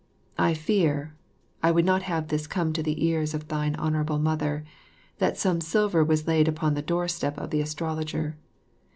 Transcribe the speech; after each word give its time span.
I 0.39 0.55
fear 0.55 1.13
(I 1.61 1.69
would 1.69 1.85
not 1.85 2.01
have 2.01 2.29
this 2.29 2.47
come 2.47 2.73
to 2.73 2.81
the 2.81 3.05
ears 3.05 3.35
of 3.35 3.47
thine 3.49 3.75
Honourable 3.75 4.17
Mother) 4.17 4.63
that 5.19 5.37
some 5.37 5.61
silver 5.61 6.03
was 6.03 6.25
left 6.25 6.47
upon 6.47 6.73
the 6.73 6.81
doorstep 6.81 7.37
of 7.37 7.51
the 7.51 7.61
astrologer. 7.61 8.35